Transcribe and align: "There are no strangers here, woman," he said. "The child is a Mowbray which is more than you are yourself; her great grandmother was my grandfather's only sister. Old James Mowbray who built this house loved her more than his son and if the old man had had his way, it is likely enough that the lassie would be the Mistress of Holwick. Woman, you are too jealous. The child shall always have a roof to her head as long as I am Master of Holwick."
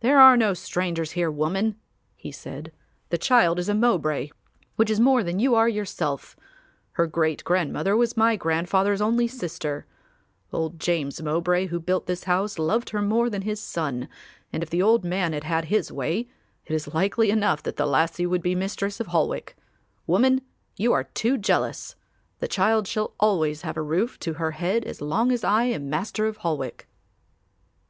"There 0.00 0.18
are 0.18 0.34
no 0.34 0.54
strangers 0.54 1.10
here, 1.10 1.30
woman," 1.30 1.76
he 2.14 2.32
said. 2.32 2.72
"The 3.10 3.18
child 3.18 3.58
is 3.58 3.68
a 3.68 3.74
Mowbray 3.74 4.30
which 4.76 4.88
is 4.88 4.98
more 4.98 5.22
than 5.22 5.38
you 5.40 5.54
are 5.54 5.68
yourself; 5.68 6.36
her 6.92 7.06
great 7.06 7.44
grandmother 7.44 7.94
was 7.98 8.16
my 8.16 8.36
grandfather's 8.36 9.02
only 9.02 9.28
sister. 9.28 9.84
Old 10.54 10.80
James 10.80 11.20
Mowbray 11.20 11.66
who 11.66 11.78
built 11.78 12.06
this 12.06 12.24
house 12.24 12.58
loved 12.58 12.88
her 12.88 13.02
more 13.02 13.28
than 13.28 13.42
his 13.42 13.60
son 13.60 14.08
and 14.54 14.62
if 14.62 14.70
the 14.70 14.80
old 14.80 15.04
man 15.04 15.34
had 15.34 15.44
had 15.44 15.66
his 15.66 15.92
way, 15.92 16.30
it 16.64 16.72
is 16.74 16.94
likely 16.94 17.28
enough 17.30 17.62
that 17.62 17.76
the 17.76 17.84
lassie 17.84 18.24
would 18.24 18.40
be 18.42 18.54
the 18.54 18.60
Mistress 18.60 19.00
of 19.00 19.08
Holwick. 19.08 19.54
Woman, 20.06 20.40
you 20.78 20.94
are 20.94 21.04
too 21.04 21.36
jealous. 21.36 21.94
The 22.38 22.48
child 22.48 22.88
shall 22.88 23.12
always 23.20 23.60
have 23.60 23.76
a 23.76 23.82
roof 23.82 24.18
to 24.20 24.32
her 24.40 24.52
head 24.52 24.86
as 24.86 25.02
long 25.02 25.30
as 25.30 25.44
I 25.44 25.64
am 25.64 25.90
Master 25.90 26.24
of 26.24 26.38
Holwick." 26.38 26.88